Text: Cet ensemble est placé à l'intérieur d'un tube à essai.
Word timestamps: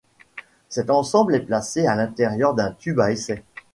Cet 0.69 0.89
ensemble 0.89 1.35
est 1.35 1.41
placé 1.45 1.85
à 1.85 1.93
l'intérieur 1.95 2.55
d'un 2.55 2.71
tube 2.71 2.99
à 2.99 3.11
essai. 3.11 3.43